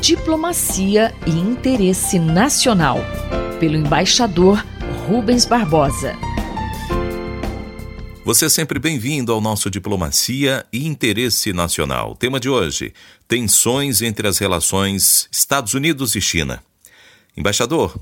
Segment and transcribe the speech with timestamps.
[0.00, 2.98] Diplomacia e Interesse Nacional,
[3.60, 4.66] pelo embaixador
[5.06, 6.16] Rubens Barbosa.
[8.24, 12.16] Você é sempre bem-vindo ao nosso Diplomacia e Interesse Nacional.
[12.16, 12.92] Tema de hoje:
[13.28, 16.62] tensões entre as relações Estados Unidos e China.
[17.36, 17.96] Embaixador,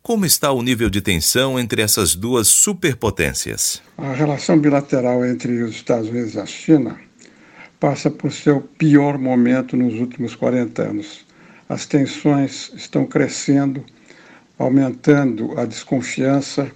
[0.00, 3.82] como está o nível de tensão entre essas duas superpotências?
[3.98, 7.00] A relação bilateral entre os Estados Unidos e a China
[7.82, 11.26] passa por seu pior momento nos últimos 40 anos.
[11.68, 13.84] As tensões estão crescendo,
[14.56, 16.70] aumentando a desconfiança,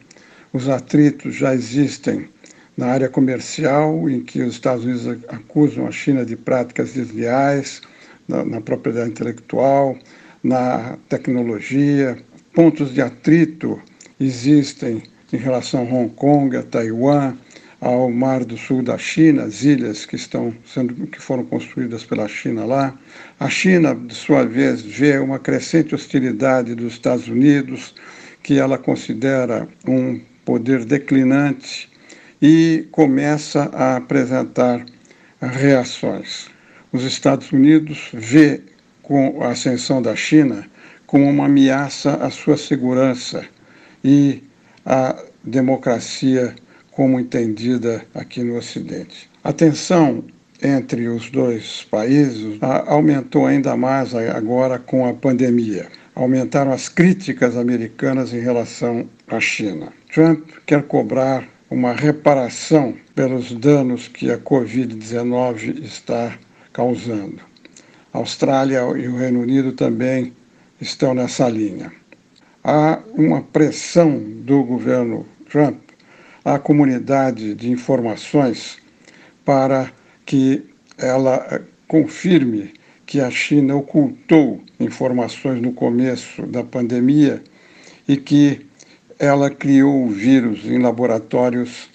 [0.53, 2.29] os atritos já existem
[2.77, 7.83] na área comercial, em que os Estados Unidos acusam a China de práticas desleais
[8.27, 9.97] na, na propriedade intelectual,
[10.43, 12.19] na tecnologia.
[12.53, 13.81] Pontos de atrito
[14.19, 17.37] existem em relação a Hong Kong, a Taiwan,
[17.87, 22.27] ao Mar do Sul da China, as ilhas que estão sendo que foram construídas pela
[22.27, 22.99] China lá.
[23.39, 27.95] A China, de sua vez, vê uma crescente hostilidade dos Estados Unidos,
[28.43, 31.89] que ela considera um poder declinante
[32.43, 34.85] e começa a apresentar
[35.41, 36.49] reações.
[36.91, 38.63] Os Estados Unidos vê
[39.01, 40.69] com a ascensão da China
[41.07, 43.45] como uma ameaça à sua segurança
[44.03, 44.43] e
[44.85, 46.53] à democracia
[46.97, 49.29] como entendida aqui no Ocidente.
[49.45, 50.25] A tensão
[50.63, 55.89] entre os dois países aumentou ainda mais agora com a pandemia.
[56.15, 59.93] Aumentaram as críticas americanas em relação à China.
[60.11, 66.39] Trump quer cobrar uma reparação pelos danos que a Covid-19 está
[66.73, 67.41] causando.
[68.15, 70.33] A Austrália e o Reino Unido também
[70.81, 71.93] estão nessa linha.
[72.65, 75.86] Há uma pressão do governo Trump
[76.47, 78.79] à comunidade de informações
[79.45, 79.91] para
[80.25, 80.65] que
[80.97, 82.73] ela confirme
[83.05, 87.43] que a China ocultou informações no começo da pandemia
[88.07, 88.65] e que
[89.19, 91.91] ela criou o vírus em laboratórios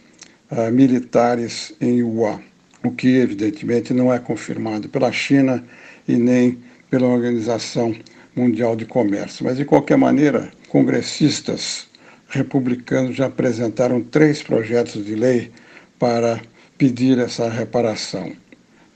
[0.51, 2.41] uh, militares em Wuhan,
[2.83, 5.63] o que evidentemente não é confirmado pela China
[6.06, 7.95] e nem pela Organização
[8.35, 9.45] Mundial de Comércio.
[9.45, 11.88] Mas, de qualquer maneira, congressistas
[12.31, 15.52] republicanos já apresentaram três projetos de lei
[16.00, 16.42] para
[16.78, 18.31] pedir essa reparação.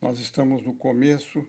[0.02, 1.46] Nós estamos no começo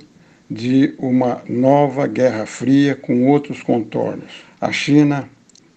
[0.51, 4.45] de uma nova Guerra Fria com outros contornos.
[4.61, 5.29] A China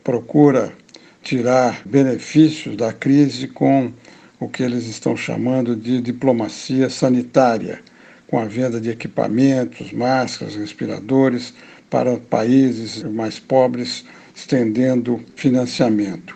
[0.03, 0.74] procura
[1.22, 3.91] tirar benefícios da crise com
[4.40, 7.81] o que eles estão chamando de diplomacia sanitária,
[8.28, 11.53] com a venda de equipamentos, máscaras, respiradores
[11.90, 14.06] para países mais pobres,
[14.39, 16.35] estendendo financiamento.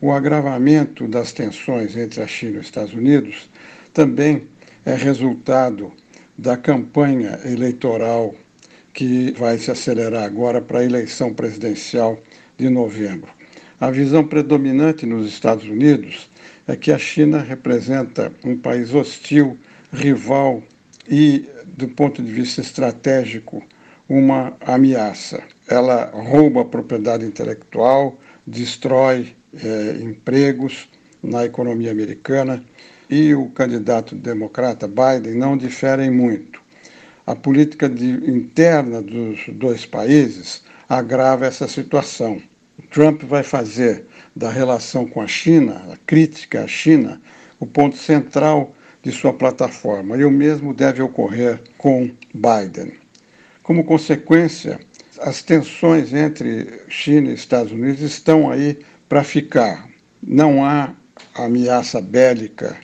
[0.00, 3.48] O agravamento das tensões entre a China e os Estados Unidos
[3.92, 4.48] também
[4.84, 5.92] é resultado
[6.36, 8.34] da campanha eleitoral
[8.92, 12.20] que vai se acelerar agora para a eleição presidencial
[12.56, 13.30] de novembro.
[13.80, 16.28] A visão predominante nos Estados Unidos
[16.66, 19.56] é que a China representa um país hostil,
[19.92, 20.62] rival
[21.08, 23.64] e, do ponto de vista estratégico,
[24.08, 25.42] uma ameaça.
[25.68, 30.88] Ela rouba a propriedade intelectual, destrói eh, empregos
[31.22, 32.64] na economia americana
[33.10, 36.60] e o candidato democrata Biden não diferem muito.
[37.26, 42.40] A política de, interna dos dois países agrava essa situação.
[42.90, 47.20] Trump vai fazer da relação com a China, a crítica à China,
[47.60, 52.94] o ponto central de sua plataforma, e o mesmo deve ocorrer com Biden.
[53.68, 54.80] Como consequência,
[55.20, 59.90] as tensões entre China e Estados Unidos estão aí para ficar.
[60.26, 60.94] Não há
[61.34, 62.78] ameaça bélica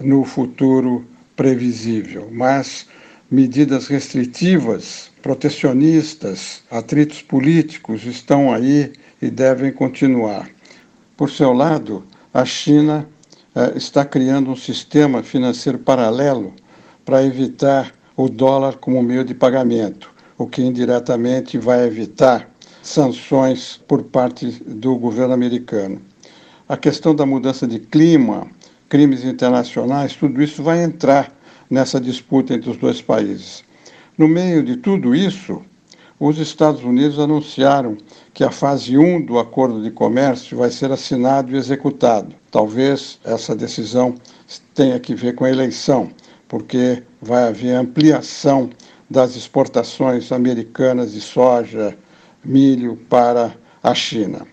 [0.00, 2.88] no futuro previsível, mas
[3.30, 10.50] medidas restritivas, protecionistas, atritos políticos estão aí e devem continuar.
[11.16, 12.04] Por seu lado,
[12.34, 13.08] a China
[13.54, 16.52] eh, está criando um sistema financeiro paralelo
[17.04, 22.48] para evitar o dólar como meio de pagamento, o que indiretamente vai evitar
[22.82, 26.00] sanções por parte do governo americano.
[26.68, 28.46] A questão da mudança de clima,
[28.88, 31.32] crimes internacionais, tudo isso vai entrar
[31.70, 33.64] nessa disputa entre os dois países.
[34.16, 35.62] No meio de tudo isso,
[36.18, 37.96] os Estados Unidos anunciaram
[38.32, 42.34] que a fase 1 do acordo de comércio vai ser assinado e executado.
[42.50, 44.14] Talvez essa decisão
[44.74, 46.08] tenha que ver com a eleição,
[46.48, 48.70] porque vai haver ampliação
[49.08, 51.96] das exportações americanas de soja,
[52.44, 54.46] milho para a China.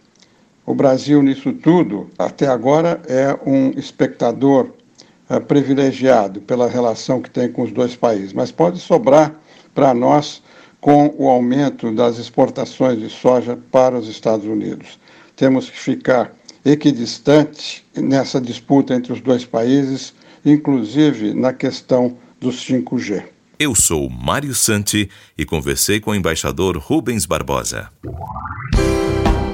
[0.66, 4.70] O Brasil, nisso tudo, até agora, é um espectador
[5.30, 9.36] é, privilegiado pela relação que tem com os dois países, mas pode sobrar
[9.74, 10.42] para nós
[10.80, 15.00] com o aumento das exportações de soja para os Estados Unidos.
[15.36, 16.34] Temos que ficar
[16.64, 20.14] equidistante nessa disputa entre os dois países,
[20.46, 23.33] inclusive na questão dos 5G.
[23.64, 27.90] Eu sou Mário Santi e conversei com o embaixador Rubens Barbosa.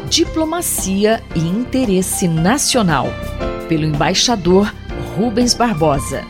[0.10, 3.06] Diplomacia e interesse nacional,
[3.68, 4.74] pelo embaixador
[5.16, 6.24] Rubens Barbosa.